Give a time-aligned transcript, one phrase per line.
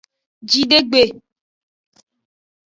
[0.49, 1.01] Jidegbe.